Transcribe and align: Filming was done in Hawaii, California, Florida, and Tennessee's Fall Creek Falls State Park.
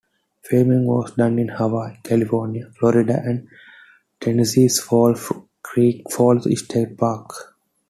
Filming 0.45 0.87
was 0.87 1.11
done 1.11 1.37
in 1.37 1.49
Hawaii, 1.49 1.97
California, 2.01 2.71
Florida, 2.79 3.21
and 3.23 3.47
Tennessee's 4.19 4.79
Fall 4.79 5.15
Creek 5.61 6.11
Falls 6.11 6.47
State 6.63 6.97
Park. 6.97 7.53